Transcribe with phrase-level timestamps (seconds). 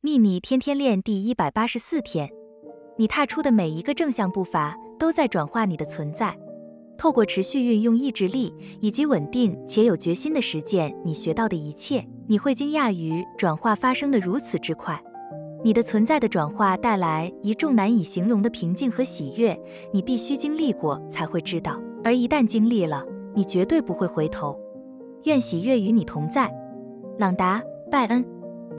[0.00, 2.30] 秘密天天练第一百八十四天。
[2.96, 6.38] 你踏出的每一个正向步伐都在转化你的存在。
[6.96, 15.02] 透过持续运用意志力以及稳定且有决心的实践你学到的一切你会惊讶于转化发生的如此之快。
[15.64, 19.58] 你的存在的转化带来一众难以形容的平静和喜悦
[19.92, 21.76] 你必须经历过才会知道。
[22.04, 23.04] 而一旦经历了
[23.34, 24.56] 你绝对不会回头。
[25.24, 26.48] 愿喜悦与你同在。
[27.18, 27.60] 朗达
[27.90, 28.37] 拜恩。